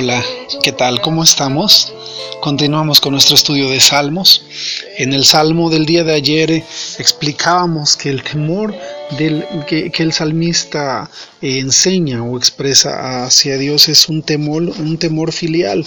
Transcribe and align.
Hola, 0.00 0.24
¿qué 0.62 0.70
tal? 0.70 1.00
¿Cómo 1.00 1.24
estamos? 1.24 1.92
Continuamos 2.40 3.00
con 3.00 3.14
nuestro 3.14 3.34
estudio 3.34 3.68
de 3.68 3.80
Salmos. 3.80 4.44
En 4.96 5.12
el 5.12 5.24
Salmo 5.24 5.70
del 5.70 5.86
día 5.86 6.04
de 6.04 6.14
ayer 6.14 6.52
eh, 6.52 6.64
explicábamos 7.00 7.96
que 7.96 8.08
el 8.10 8.22
temor 8.22 8.76
del, 9.18 9.44
que, 9.66 9.90
el 9.96 10.12
salmista 10.12 11.10
eh, 11.42 11.58
enseña 11.58 12.22
o 12.22 12.38
expresa 12.38 13.24
hacia 13.24 13.58
Dios 13.58 13.88
es 13.88 14.08
un 14.08 14.22
temor, 14.22 14.62
un 14.62 14.98
temor 14.98 15.32
filial. 15.32 15.84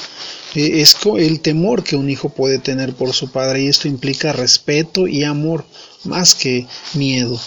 Eh, 0.56 0.82
es 0.82 0.98
el 1.18 1.40
temor 1.40 1.82
que 1.82 1.96
un 1.96 2.10
hijo 2.10 2.28
puede 2.28 2.60
tener 2.60 2.94
por 2.94 3.14
su 3.14 3.32
padre 3.32 3.62
y 3.62 3.68
esto 3.70 3.88
implica 3.88 4.34
respeto 4.34 5.08
y 5.08 5.24
amor 5.24 5.64
más 6.04 6.36
que 6.36 6.68
miedo. 6.96 7.40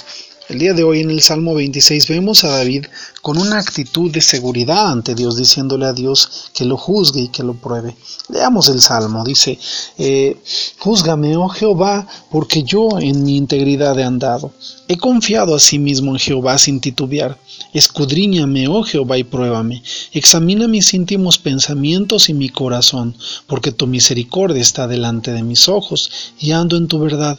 El 0.46 0.58
día 0.58 0.74
de 0.74 0.84
hoy 0.84 1.00
en 1.00 1.11
el 1.11 1.22
Salmo 1.22 1.54
26 1.54 2.06
vemos 2.08 2.44
a 2.44 2.48
David 2.48 2.84
con 3.22 3.38
una 3.38 3.58
actitud 3.58 4.11
de 4.11 4.21
seguridad 4.21 4.93
ante 4.93 5.14
Dios, 5.14 5.39
diciéndole 5.39 5.86
a 5.86 5.94
Dios 5.94 6.50
que 6.53 6.67
lo 6.67 6.76
juzgue 6.76 7.22
y 7.22 7.29
que 7.29 7.43
lo 7.43 7.54
pruebe. 7.54 7.96
Leamos 8.29 8.68
el 8.68 8.82
Salmo, 8.82 9.25
dice, 9.25 9.58
eh, 9.96 10.36
Júzgame, 10.79 11.34
oh 11.39 11.48
Jehová, 11.48 12.07
porque 12.30 12.62
yo 12.62 12.98
en 13.00 13.25
mi 13.25 13.39
integridad 13.39 13.98
he 13.98 14.04
andado. 14.04 14.53
He 14.86 14.98
confiado 14.98 15.54
a 15.54 15.61
sí 15.61 15.79
mismo 15.79 16.12
en 16.12 16.18
Jehová 16.18 16.58
sin 16.58 16.79
titubear. 16.79 17.39
Escudriñame, 17.72 18.68
oh 18.68 18.82
Jehová, 18.82 19.17
y 19.17 19.25
pruébame. 19.25 19.82
Examina 20.12 20.68
mis 20.68 20.92
íntimos 20.92 21.39
pensamientos 21.39 22.29
y 22.29 22.34
mi 22.34 22.50
corazón, 22.50 23.17
porque 23.46 23.72
tu 23.72 23.86
misericordia 23.86 24.61
está 24.61 24.86
delante 24.86 25.32
de 25.32 25.42
mis 25.42 25.68
ojos, 25.70 26.11
y 26.39 26.53
ando 26.53 26.76
en 26.76 26.89
tu 26.89 26.98
verdad. 26.98 27.39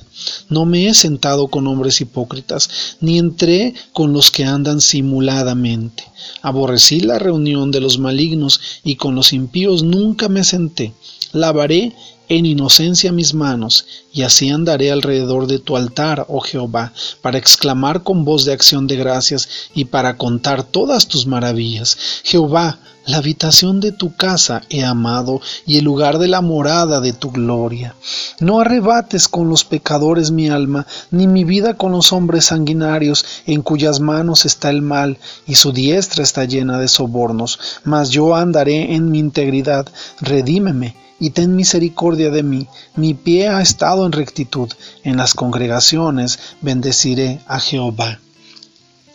No 0.49 0.65
me 0.65 0.87
he 0.87 0.93
sentado 0.95 1.49
con 1.49 1.67
hombres 1.67 2.01
hipócritas, 2.01 2.94
ni 3.01 3.17
entré 3.17 3.73
con 3.93 4.13
los 4.13 4.31
que 4.31 4.45
andan 4.45 4.81
simuladamente. 4.81 6.03
Aborrecí 6.41 6.99
la 6.99 7.19
reunión 7.19 7.71
de 7.71 7.81
los 7.81 7.99
malignos, 7.99 8.59
y 8.83 8.95
con 8.95 9.15
los 9.15 9.33
impíos 9.33 9.83
nunca 9.83 10.29
me 10.29 10.43
senté. 10.43 10.93
Lavaré 11.33 11.93
en 12.29 12.45
inocencia 12.45 13.11
mis 13.11 13.33
manos, 13.33 13.85
y 14.11 14.23
así 14.23 14.49
andaré 14.49 14.91
alrededor 14.91 15.47
de 15.47 15.59
tu 15.59 15.77
altar, 15.77 16.25
oh 16.29 16.41
Jehová, 16.41 16.93
para 17.21 17.37
exclamar 17.37 18.03
con 18.03 18.25
voz 18.25 18.45
de 18.45 18.53
acción 18.53 18.87
de 18.87 18.95
gracias 18.95 19.47
y 19.73 19.85
para 19.85 20.17
contar 20.17 20.63
todas 20.63 21.07
tus 21.07 21.27
maravillas. 21.27 21.97
Jehová, 22.23 22.79
la 23.07 23.17
habitación 23.17 23.81
de 23.81 23.91
tu 23.91 24.15
casa 24.15 24.63
he 24.69 24.83
amado 24.83 25.39
y 25.67 25.77
el 25.77 25.85
lugar 25.85 26.17
de 26.17 26.27
la 26.27 26.41
morada 26.41 27.01
de 27.01 27.13
tu 27.13 27.29
gloria. 27.29 27.95
No 28.39 28.59
arrebates 28.59 29.27
con 29.27 29.47
los 29.47 29.63
pecadores 29.63 30.31
mi 30.31 30.49
alma, 30.49 30.87
ni 31.11 31.27
mi 31.27 31.43
vida 31.43 31.75
con 31.75 31.91
los 31.91 32.11
hombres 32.11 32.45
sanguinarios, 32.45 33.23
en 33.45 33.61
cuyas 33.61 33.99
manos 33.99 34.45
está 34.45 34.71
el 34.71 34.81
mal, 34.81 35.19
y 35.45 35.53
su 35.53 35.71
diestra 35.71 36.23
está 36.23 36.45
llena 36.45 36.79
de 36.79 36.87
sobornos. 36.87 37.59
Mas 37.83 38.09
yo 38.09 38.35
andaré 38.35 38.95
en 38.95 39.11
mi 39.11 39.19
integridad, 39.19 39.87
redímeme 40.19 40.95
y 41.19 41.29
ten 41.31 41.55
misericordia 41.55 42.29
de 42.29 42.43
mí. 42.43 42.67
Mi 42.95 43.13
pie 43.13 43.47
ha 43.47 43.61
estado 43.61 44.05
en 44.05 44.11
rectitud, 44.11 44.69
en 45.03 45.17
las 45.17 45.33
congregaciones 45.33 46.39
bendeciré 46.61 47.39
a 47.47 47.59
Jehová. 47.59 48.19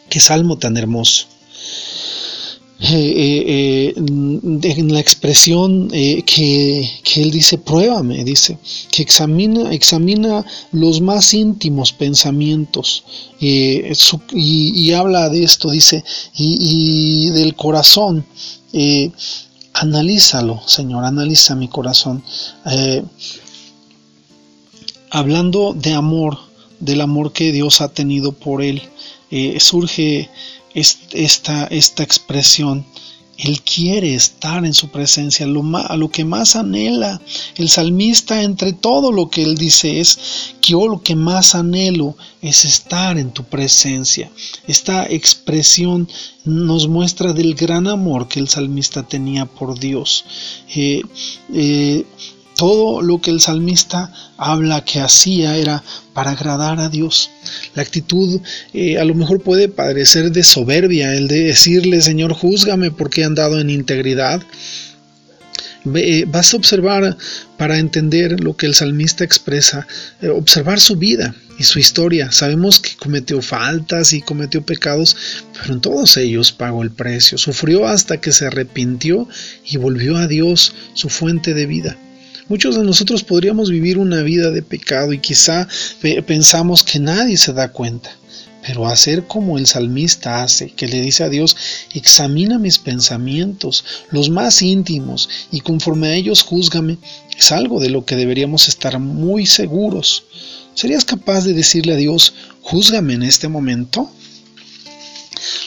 Qué 0.09 0.21
salmo 0.21 0.59
tan 0.59 0.77
hermoso. 0.77 1.27
Eh, 2.83 2.95
eh, 2.95 3.45
eh, 3.47 3.95
en 3.97 4.93
la 4.93 5.01
expresión 5.01 5.91
que, 5.91 6.91
él 7.17 7.31
dice, 7.31 7.59
pruébame, 7.59 8.25
dice, 8.25 8.57
que 8.91 9.03
examina, 9.03 9.71
examina 9.71 10.47
los 10.73 11.03
más 11.03 11.35
íntimos 11.35 11.93
pensamientos 11.93 13.05
y, 13.39 14.93
habla 14.93 15.29
de 15.29 15.45
esto, 15.45 15.71
dice, 15.71 16.03
y, 16.35 17.27
y 17.27 17.31
del 17.31 17.55
corazón. 17.55 18.25
Analízalo, 19.81 20.61
Señor, 20.67 21.07
analiza 21.07 21.55
mi 21.55 21.67
corazón. 21.67 22.23
Eh, 22.67 23.03
hablando 25.11 25.73
de 25.73 25.95
amor, 25.95 26.37
del 26.81 27.01
amor 27.01 27.33
que 27.33 27.51
Dios 27.51 27.81
ha 27.81 27.89
tenido 27.89 28.33
por 28.33 28.61
él, 28.61 28.83
eh, 29.31 29.59
surge 29.59 30.29
esta, 30.75 31.65
esta 31.69 32.03
expresión 32.03 32.85
él 33.43 33.63
quiere 33.63 34.15
estar 34.15 34.65
en 34.67 34.75
su 34.75 34.89
presencia, 34.89 35.47
lo 35.47 35.63
a 35.77 35.97
lo 35.97 36.11
que 36.11 36.25
más 36.25 36.57
anhela. 36.57 37.21
El 37.57 37.71
salmista 37.71 38.43
entre 38.43 38.73
todo 38.73 39.13
lo 39.13 39.31
que 39.31 39.43
él 39.43 39.57
dice 39.57 40.01
es 40.01 40.19
que 40.61 40.73
yo 40.73 40.87
lo 40.87 41.03
que 41.03 41.17
más 41.17 41.55
anhelo 41.55 42.17
es 42.43 42.65
estar 42.65 43.17
en 43.17 43.31
tu 43.31 43.45
presencia. 43.45 44.31
Esta 44.67 45.07
expresión 45.07 46.09
nos 46.45 46.87
muestra 46.89 47.33
del 47.33 47.55
gran 47.55 47.87
amor 47.87 48.29
que 48.29 48.41
el 48.41 48.49
salmista 48.49 49.03
tenía 49.03 49.47
por 49.47 49.79
Dios. 49.79 50.25
Eh, 50.75 51.03
eh, 51.55 52.05
todo 52.61 53.01
lo 53.01 53.23
que 53.23 53.31
el 53.31 53.41
salmista 53.41 54.13
habla 54.37 54.85
que 54.85 55.01
hacía 55.01 55.57
era 55.57 55.83
para 56.13 56.33
agradar 56.33 56.79
a 56.79 56.91
Dios. 56.91 57.31
La 57.75 57.81
actitud 57.81 58.43
eh, 58.75 58.99
a 58.99 59.05
lo 59.07 59.15
mejor 59.15 59.41
puede 59.41 59.71
parecer 59.71 60.31
de 60.31 60.43
soberbia, 60.43 61.15
el 61.15 61.27
de 61.27 61.45
decirle, 61.45 62.03
Señor, 62.03 62.35
júzgame 62.35 62.91
porque 62.91 63.23
he 63.23 63.25
andado 63.25 63.59
en 63.59 63.71
integridad. 63.71 64.43
Eh, 65.95 66.27
vas 66.29 66.53
a 66.53 66.59
observar 66.59 67.17
para 67.57 67.79
entender 67.79 68.41
lo 68.41 68.55
que 68.55 68.67
el 68.67 68.75
salmista 68.75 69.25
expresa, 69.25 69.87
eh, 70.21 70.29
observar 70.29 70.81
su 70.81 70.97
vida 70.97 71.35
y 71.59 71.65
su 71.65 71.79
historia. 71.79 72.31
Sabemos 72.31 72.79
que 72.79 72.95
cometió 72.97 73.41
faltas 73.41 74.13
y 74.13 74.21
cometió 74.21 74.61
pecados, 74.67 75.17
pero 75.55 75.73
en 75.73 75.81
todos 75.81 76.19
ellos 76.19 76.53
pagó 76.53 76.83
el 76.83 76.91
precio. 76.91 77.39
Sufrió 77.39 77.89
hasta 77.89 78.21
que 78.21 78.33
se 78.33 78.49
arrepintió 78.49 79.27
y 79.65 79.79
volvió 79.79 80.19
a 80.19 80.27
Dios, 80.27 80.75
su 80.93 81.09
fuente 81.09 81.55
de 81.55 81.65
vida. 81.65 81.97
Muchos 82.51 82.75
de 82.75 82.83
nosotros 82.83 83.23
podríamos 83.23 83.71
vivir 83.71 83.97
una 83.97 84.23
vida 84.23 84.51
de 84.51 84.63
pecado 84.63 85.13
y 85.13 85.21
quizá 85.21 85.69
pensamos 86.27 86.83
que 86.83 86.99
nadie 86.99 87.37
se 87.37 87.53
da 87.53 87.71
cuenta. 87.71 88.11
Pero 88.67 88.89
hacer 88.89 89.29
como 89.29 89.57
el 89.57 89.69
salmista 89.69 90.43
hace, 90.43 90.73
que 90.73 90.89
le 90.89 91.01
dice 91.01 91.23
a 91.23 91.29
Dios, 91.29 91.57
examina 91.95 92.59
mis 92.59 92.79
pensamientos, 92.79 93.85
los 94.11 94.31
más 94.31 94.63
íntimos, 94.63 95.29
y 95.53 95.61
conforme 95.61 96.09
a 96.09 96.15
ellos 96.17 96.43
júzgame, 96.43 96.99
es 97.39 97.53
algo 97.53 97.79
de 97.79 97.91
lo 97.91 98.05
que 98.05 98.17
deberíamos 98.17 98.67
estar 98.67 98.99
muy 98.99 99.47
seguros. 99.47 100.25
¿Serías 100.75 101.05
capaz 101.05 101.45
de 101.45 101.53
decirle 101.53 101.93
a 101.93 101.99
Dios, 101.99 102.35
júzgame 102.63 103.15
en 103.15 103.23
este 103.23 103.47
momento? 103.47 104.11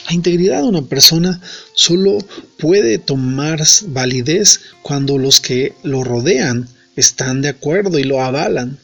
La 0.08 0.14
integridad 0.14 0.62
de 0.62 0.68
una 0.68 0.82
persona 0.82 1.40
solo 1.74 2.18
puede 2.58 2.98
tomar 2.98 3.62
validez 3.88 4.60
cuando 4.82 5.18
los 5.18 5.40
que 5.40 5.74
lo 5.82 6.04
rodean 6.04 6.68
están 6.96 7.42
de 7.42 7.48
acuerdo 7.48 7.98
y 7.98 8.04
lo 8.04 8.22
avalan. 8.22 8.78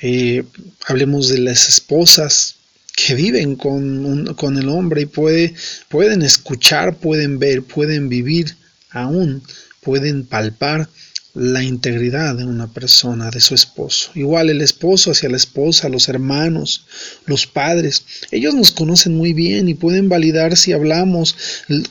Eh, 0.00 0.42
hablemos 0.86 1.28
de 1.28 1.38
las 1.38 1.68
esposas 1.68 2.56
que 2.94 3.14
viven 3.14 3.56
con, 3.56 4.34
con 4.34 4.58
el 4.58 4.68
hombre 4.68 5.02
y 5.02 5.06
puede, 5.06 5.54
pueden 5.88 6.22
escuchar, 6.22 6.96
pueden 6.96 7.38
ver, 7.38 7.62
pueden 7.62 8.08
vivir 8.08 8.56
aún, 8.90 9.42
pueden 9.80 10.24
palpar 10.26 10.88
la 11.34 11.62
integridad 11.62 12.36
de 12.36 12.44
una 12.44 12.66
persona, 12.66 13.30
de 13.30 13.40
su 13.40 13.54
esposo. 13.54 14.10
Igual 14.14 14.50
el 14.50 14.60
esposo 14.60 15.12
hacia 15.12 15.30
la 15.30 15.36
esposa, 15.36 15.88
los 15.88 16.08
hermanos, 16.08 16.86
los 17.26 17.46
padres. 17.46 18.04
Ellos 18.30 18.54
nos 18.54 18.72
conocen 18.72 19.16
muy 19.16 19.32
bien 19.32 19.68
y 19.68 19.74
pueden 19.74 20.08
validar 20.08 20.56
si 20.56 20.72
hablamos 20.72 21.36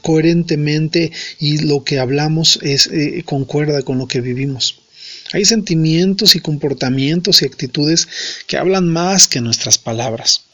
coherentemente 0.02 1.12
y 1.40 1.58
lo 1.60 1.84
que 1.84 2.00
hablamos 2.00 2.60
es 2.62 2.88
eh, 2.88 3.24
concuerda 3.26 3.82
con 3.82 3.98
lo 3.98 4.08
que 4.08 4.22
vivimos. 4.22 4.80
Hay 5.34 5.46
sentimientos 5.46 6.36
y 6.36 6.40
comportamientos 6.42 7.42
y 7.42 7.46
actitudes 7.46 8.08
que 8.48 8.58
hablan 8.58 8.88
más 8.88 9.28
que 9.28 9.42
nuestras 9.42 9.78
palabras. 9.78 10.51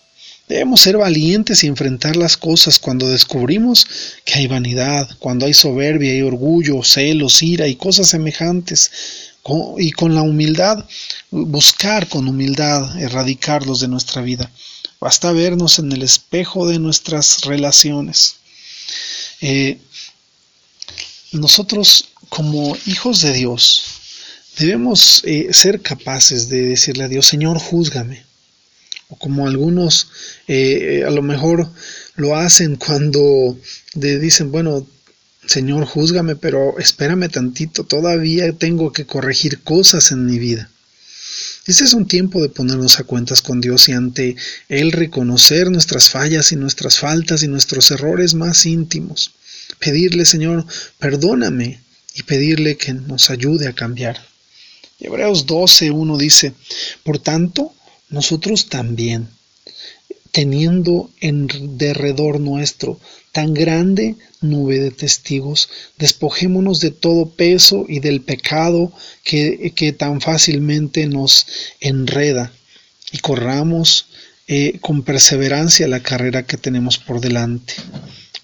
Debemos 0.48 0.80
ser 0.80 0.96
valientes 0.96 1.64
y 1.64 1.68
enfrentar 1.68 2.16
las 2.16 2.38
cosas 2.38 2.80
cuando 2.80 3.10
descubrimos 3.10 3.86
que 4.24 4.36
hay 4.36 4.48
vanidad, 4.48 5.10
cuando 5.20 5.46
hay 5.46 5.54
soberbia 5.54 6.16
y 6.16 6.22
orgullo, 6.22 6.84
celos, 6.84 7.44
ira 7.44 7.68
y 7.68 7.76
cosas 7.76 8.08
semejantes. 8.08 8.92
Y 9.78 9.92
con 9.92 10.16
la 10.16 10.22
humildad, 10.22 10.86
buscar 11.32 12.08
con 12.08 12.28
humildad 12.30 12.98
erradicarlos 13.02 13.82
de 13.82 13.90
nuestra 13.90 14.22
vida. 14.22 14.50
Basta 15.02 15.34
vernos 15.34 15.80
en 15.80 15.92
el 15.92 16.02
espejo 16.02 16.68
de 16.68 16.80
nuestras 16.80 17.42
relaciones. 17.42 18.36
Eh, 19.42 19.80
nosotros 21.34 22.10
como 22.30 22.78
hijos 22.86 23.22
de 23.22 23.34
Dios 23.34 23.84
debemos 24.58 25.22
eh, 25.26 25.50
ser 25.52 25.82
capaces 25.82 26.48
de 26.48 26.62
decirle 26.62 27.04
a 27.04 27.08
Dios, 27.10 27.28
Señor, 27.28 27.60
júzgame 27.60 28.27
o 29.10 29.16
como 29.18 29.48
algunos 29.48 30.10
eh, 30.48 31.04
a 31.06 31.10
lo 31.12 31.22
mejor 31.22 31.70
lo 32.16 32.36
hacen 32.36 32.76
cuando 32.76 33.58
le 33.94 34.20
dicen, 34.20 34.52
bueno, 34.52 34.88
Señor, 35.46 35.86
júzgame, 35.86 36.36
pero 36.36 36.78
espérame 36.78 37.30
tantito, 37.30 37.86
todavía 37.86 38.52
tengo 38.52 38.92
que 38.92 39.06
corregir 39.06 39.64
cosas 39.64 40.12
en 40.12 40.26
mi 40.26 40.40
vida. 40.40 40.70
Este 41.66 41.84
es 41.84 41.94
un 41.94 42.08
tiempo 42.08 42.42
de 42.42 42.50
ponernos 42.50 43.00
a 43.00 43.04
cuentas 43.04 43.42
con 43.42 43.62
Dios 43.62 43.90
y 43.90 43.92
ante 43.94 44.36
Él 44.70 44.92
reconocer 44.92 45.70
nuestras 45.70 46.10
fallas 46.10 46.52
y 46.52 46.56
nuestras 46.56 46.98
faltas 47.00 47.44
y 47.44 47.48
nuestros 47.48 47.92
errores 47.92 48.34
más 48.34 48.66
íntimos. 48.66 49.32
Pedirle, 49.80 50.26
Señor, 50.26 50.66
perdóname 50.98 51.82
y 52.16 52.24
pedirle 52.24 52.78
que 52.78 52.94
nos 52.94 53.30
ayude 53.30 53.68
a 53.68 53.74
cambiar. 53.74 54.18
Hebreos 55.00 55.46
12.1 55.46 56.18
dice, 56.18 56.54
por 57.04 57.20
tanto, 57.20 57.74
nosotros 58.10 58.68
también, 58.68 59.30
teniendo 60.32 61.10
en 61.20 61.48
derredor 61.78 62.40
nuestro 62.40 63.00
tan 63.32 63.54
grande 63.54 64.16
nube 64.42 64.80
de 64.80 64.92
testigos, 64.92 65.70
despojémonos 65.98 66.80
de 66.80 66.92
todo 66.92 67.30
peso 67.30 67.86
y 67.88 68.00
del 68.00 68.22
pecado 68.22 68.92
que, 69.24 69.74
que 69.76 69.94
tan 69.94 70.22
fácilmente 70.22 71.08
nos 71.08 71.46
enreda 71.80 72.52
y 73.12 73.20
corramos 73.20 74.08
eh, 74.48 74.80
con 74.80 75.04
perseverancia 75.04 75.88
la 75.88 76.02
carrera 76.02 76.46
que 76.46 76.58
tenemos 76.58 76.98
por 76.98 77.20
delante, 77.20 77.74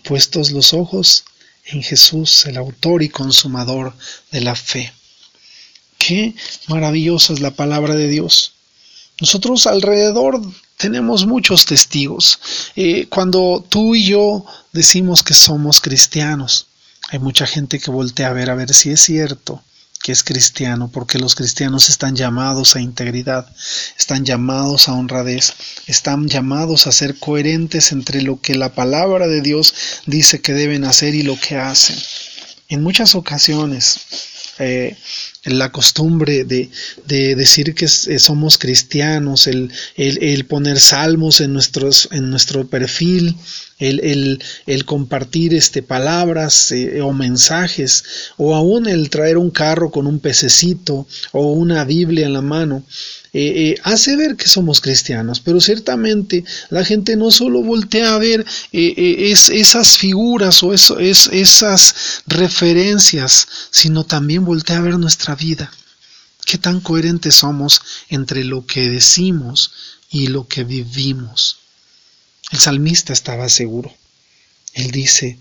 puestos 0.04 0.52
los 0.52 0.74
ojos 0.74 1.24
en 1.66 1.82
Jesús, 1.82 2.46
el 2.46 2.58
autor 2.58 3.04
y 3.04 3.10
consumador 3.10 3.96
de 4.32 4.42
la 4.42 4.56
fe. 4.56 4.92
Qué 5.98 6.36
maravillosa 6.68 7.34
es 7.34 7.40
la 7.40 7.52
palabra 7.52 7.96
de 7.96 8.10
Dios. 8.10 8.53
Nosotros 9.20 9.68
alrededor 9.68 10.42
tenemos 10.78 11.26
muchos 11.26 11.66
testigos. 11.66 12.40
Eh, 12.76 13.08
cuando 13.10 13.64
tú 13.68 13.96
y 13.96 14.06
yo 14.06 14.46
decimos 14.72 15.24
que 15.24 15.34
somos 15.34 15.82
cristianos, 15.82 16.68
hay 17.10 17.20
mucha 17.20 17.46
gente 17.46 17.80
que 17.80 17.92
voltea 17.92 18.30
a 18.30 18.34
ver 18.34 18.50
a 18.50 18.56
ver 18.56 18.74
si 18.74 18.90
es 18.90 19.02
cierto 19.02 19.62
que 20.04 20.12
es 20.12 20.24
cristiano, 20.24 20.90
porque 20.92 21.18
los 21.18 21.34
cristianos 21.34 21.88
están 21.88 22.14
llamados 22.18 22.76
a 22.76 22.82
integridad, 22.82 23.48
están 23.98 24.26
llamados 24.26 24.90
a 24.90 24.94
honradez, 24.94 25.54
están 25.88 26.28
llamados 26.28 26.88
a 26.88 26.92
ser 26.92 27.18
coherentes 27.18 27.94
entre 27.94 28.22
lo 28.22 28.42
que 28.42 28.54
la 28.56 28.76
palabra 28.76 29.28
de 29.28 29.40
Dios 29.40 29.74
dice 30.06 30.42
que 30.42 30.52
deben 30.54 30.84
hacer 30.84 31.16
y 31.16 31.24
lo 31.24 31.40
que 31.40 31.56
hacen. 31.56 31.96
En 32.68 32.84
muchas 32.84 33.16
ocasiones, 33.16 34.02
eh, 34.60 34.98
la 35.46 35.72
costumbre 35.72 36.46
de, 36.46 36.70
decir 37.36 37.76
que 37.76 37.86
eh, 37.86 38.20
somos 38.20 38.58
cristianos, 38.58 39.48
el, 39.48 39.72
el, 39.96 40.46
poner 40.46 40.80
salmos 40.80 41.42
en, 41.42 41.54
nuestros, 41.54 42.08
en 42.12 42.30
nuestro 42.30 42.66
perfil, 42.68 43.36
el, 43.80 44.42
el 44.66 44.86
compartir 44.86 45.54
este, 45.54 45.84
palabras 45.84 46.72
eh, 46.72 47.02
o 47.02 47.12
mensajes, 47.12 48.04
o 48.38 48.56
aún 48.56 48.88
el 48.88 49.10
traer 49.10 49.38
un 49.38 49.52
carro 49.52 49.92
con 49.92 50.08
un 50.08 50.20
pececito 50.20 51.06
o 51.34 51.52
una 51.52 51.84
Biblia 51.84 52.26
en 52.26 52.34
la 52.34 52.42
mano, 52.42 52.84
eh, 53.36 53.76
hace 53.84 54.16
ver 54.16 54.36
que 54.36 54.48
somos 54.48 54.80
cristianos, 54.80 55.40
pero 55.40 55.60
ciertamente 55.60 56.44
la 56.70 56.86
gente 56.86 57.16
no 57.16 57.32
solo 57.32 57.64
voltea 57.64 58.14
a 58.14 58.20
ver 58.20 58.46
es, 58.72 59.50
esas 59.50 59.98
figuras 59.98 60.62
o 60.62 60.72
es, 60.72 60.92
esas 61.32 61.96
referencias, 62.28 63.48
sino 63.72 64.04
también 64.04 64.46
voltea 64.46 64.78
a 64.78 64.82
ver 64.82 65.00
nuestra 65.00 65.33
vida. 65.36 65.72
Qué 66.46 66.58
tan 66.58 66.82
coherentes 66.82 67.36
somos 67.36 67.82
entre 68.10 68.44
lo 68.44 68.66
que 68.66 68.90
decimos 68.90 69.72
y 70.10 70.28
lo 70.28 70.48
que 70.48 70.64
vivimos. 70.64 71.58
El 72.52 72.60
salmista 72.60 73.14
estaba 73.14 73.50
seguro. 73.50 73.94
Él 74.74 74.92
dice, 74.92 75.40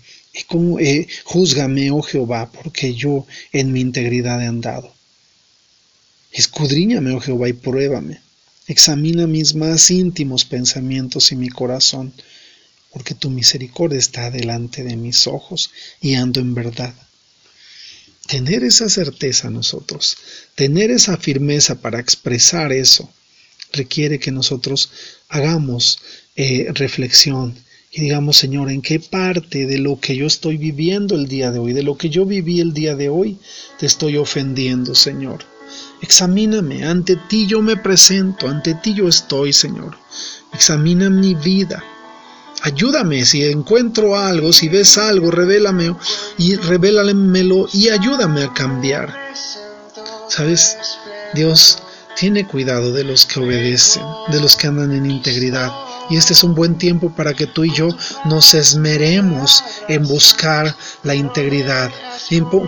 eh, 0.79 1.07
júzgame, 1.25 1.91
oh 1.91 2.01
Jehová, 2.01 2.51
porque 2.51 2.95
yo 2.95 3.27
en 3.51 3.71
mi 3.71 3.81
integridad 3.81 4.41
he 4.41 4.47
andado. 4.47 4.93
Escudriñame, 6.31 7.11
oh 7.11 7.19
Jehová, 7.19 7.49
y 7.49 7.53
pruébame. 7.53 8.21
Examina 8.67 9.27
mis 9.27 9.55
más 9.55 9.91
íntimos 9.91 10.45
pensamientos 10.45 11.31
y 11.31 11.35
mi 11.35 11.49
corazón, 11.49 12.13
porque 12.91 13.13
tu 13.13 13.29
misericordia 13.29 13.99
está 13.99 14.31
delante 14.31 14.83
de 14.83 14.95
mis 14.95 15.27
ojos 15.27 15.71
y 16.01 16.15
ando 16.15 16.39
en 16.39 16.53
verdad. 16.53 16.95
Tener 18.27 18.63
esa 18.63 18.89
certeza 18.89 19.49
nosotros, 19.49 20.17
tener 20.55 20.91
esa 20.91 21.17
firmeza 21.17 21.81
para 21.81 21.99
expresar 21.99 22.71
eso, 22.71 23.09
requiere 23.71 24.19
que 24.19 24.31
nosotros 24.31 24.91
hagamos 25.29 25.99
eh, 26.35 26.67
reflexión 26.73 27.55
y 27.95 28.01
digamos, 28.01 28.37
Señor, 28.37 28.71
¿en 28.71 28.81
qué 28.81 28.99
parte 28.99 29.67
de 29.67 29.77
lo 29.77 29.99
que 29.99 30.15
yo 30.15 30.25
estoy 30.25 30.57
viviendo 30.57 31.13
el 31.13 31.27
día 31.27 31.51
de 31.51 31.59
hoy, 31.59 31.73
de 31.73 31.83
lo 31.83 31.95
que 31.95 32.09
yo 32.09 32.25
viví 32.25 32.59
el 32.59 32.73
día 32.73 32.95
de 32.95 33.09
hoy, 33.09 33.37
te 33.77 33.85
estoy 33.85 34.17
ofendiendo, 34.17 34.95
Señor? 34.95 35.45
Examíname, 36.01 36.85
ante 36.85 37.15
ti 37.29 37.45
yo 37.45 37.61
me 37.61 37.77
presento, 37.77 38.47
ante 38.47 38.73
ti 38.73 38.95
yo 38.95 39.07
estoy, 39.07 39.53
Señor. 39.53 39.95
Examina 40.53 41.07
mi 41.11 41.35
vida. 41.35 41.83
Ayúdame 42.65 43.25
si 43.25 43.43
encuentro 43.43 44.17
algo, 44.17 44.53
si 44.53 44.69
ves 44.69 44.97
algo, 44.97 45.29
revélame 45.31 45.93
y 46.37 46.55
revélamelo 46.55 47.67
y 47.73 47.89
ayúdame 47.89 48.43
a 48.43 48.53
cambiar. 48.53 49.13
¿Sabes? 50.29 50.77
Dios 51.33 51.79
tiene 52.15 52.47
cuidado 52.47 52.93
de 52.93 53.03
los 53.03 53.25
que 53.25 53.41
obedecen, 53.41 54.03
de 54.31 54.39
los 54.39 54.55
que 54.55 54.67
andan 54.67 54.93
en 54.93 55.11
integridad. 55.11 55.73
Y 56.09 56.15
este 56.15 56.31
es 56.31 56.41
un 56.45 56.55
buen 56.55 56.77
tiempo 56.77 57.13
para 57.13 57.33
que 57.33 57.47
tú 57.47 57.65
y 57.65 57.73
yo 57.73 57.89
nos 58.23 58.53
esmeremos 58.53 59.61
en 59.89 60.07
buscar 60.07 60.73
la 61.03 61.15
integridad, 61.15 61.91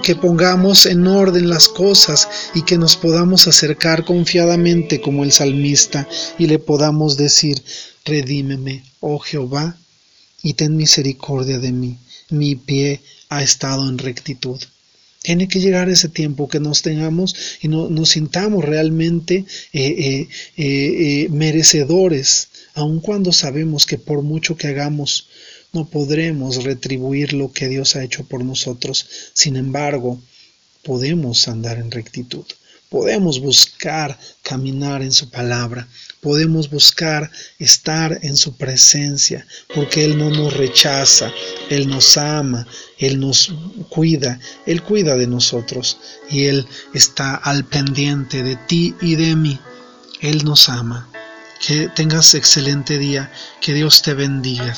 que 0.04 0.16
pongamos 0.16 0.88
en 0.88 1.08
orden 1.08 1.50
las 1.50 1.70
cosas 1.70 2.28
y 2.54 2.64
que 2.64 2.78
nos 2.78 2.98
podamos 2.98 3.48
acercar 3.48 4.04
confiadamente 4.04 5.00
como 5.00 5.24
el 5.24 5.32
salmista 5.32 6.06
y 6.38 6.48
le 6.48 6.60
podamos 6.60 7.16
decir, 7.16 7.64
redímeme, 8.04 8.84
oh 9.00 9.20
Jehová, 9.20 9.78
y 10.42 10.54
ten 10.54 10.76
misericordia 10.76 11.60
de 11.60 11.72
mí. 11.72 11.98
Mi 12.30 12.56
pie 12.56 13.02
ha 13.30 13.44
estado 13.44 13.88
en 13.90 13.98
rectitud. 13.98 14.60
Tiene 15.22 15.48
que 15.48 15.60
llegar 15.60 15.90
ese 15.90 16.08
tiempo 16.08 16.48
que 16.48 16.60
nos 16.60 16.84
tengamos 16.84 17.36
y 17.62 17.68
no, 17.68 17.90
nos 17.90 18.10
sintamos 18.10 18.64
realmente 18.64 19.46
eh, 19.74 19.96
eh, 19.98 20.28
eh, 20.58 21.28
merecedores, 21.32 22.50
aun 22.76 23.00
cuando 23.00 23.32
sabemos 23.32 23.88
que 23.88 23.98
por 23.98 24.22
mucho 24.22 24.56
que 24.56 24.68
hagamos 24.68 25.28
no 25.74 25.90
podremos 25.90 26.64
retribuir 26.64 27.34
lo 27.34 27.52
que 27.52 27.68
Dios 27.68 27.96
ha 27.96 28.04
hecho 28.04 28.24
por 28.26 28.46
nosotros. 28.46 29.08
Sin 29.34 29.56
embargo, 29.56 30.22
podemos 30.84 31.48
andar 31.48 31.80
en 31.80 31.92
rectitud. 31.92 32.46
Podemos 32.90 33.40
buscar 33.40 34.18
caminar 34.44 35.02
en 35.02 35.12
su 35.12 35.30
palabra, 35.30 35.88
podemos 36.22 36.70
buscar 36.70 37.32
estar 37.60 38.20
en 38.22 38.38
su 38.38 38.56
presencia, 38.56 39.46
porque 39.74 40.06
Él 40.06 40.18
no 40.18 40.30
nos 40.30 40.54
rechaza, 40.54 41.32
Él 41.70 41.88
nos 41.88 42.18
ama, 42.18 42.68
Él 42.98 43.20
nos 43.20 43.54
cuida, 43.90 44.40
Él 44.66 44.82
cuida 44.84 45.18
de 45.18 45.28
nosotros 45.28 45.98
y 46.30 46.46
Él 46.46 46.66
está 46.94 47.36
al 47.36 47.66
pendiente 47.66 48.44
de 48.44 48.56
ti 48.56 48.96
y 49.02 49.16
de 49.16 49.36
mí. 49.36 49.60
Él 50.22 50.44
nos 50.46 50.70
ama. 50.70 51.10
Que 51.66 51.90
tengas 51.96 52.34
excelente 52.36 52.98
día, 52.98 53.32
que 53.62 53.74
Dios 53.74 54.02
te 54.02 54.14
bendiga. 54.14 54.76